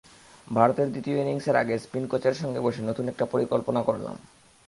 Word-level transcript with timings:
ভারতের 0.47 0.87
দ্বিতীয় 0.91 1.17
ইনিংসের 1.21 1.55
আগে 1.55 1.75
স্পিন 1.79 2.03
কোচের 2.07 2.33
সঙ্গে 2.33 2.59
বসে 2.59 2.81
নতুন 2.81 3.05
একটা 3.07 3.25
পরিকল্পনা 3.25 3.81
করলাম। 3.83 4.15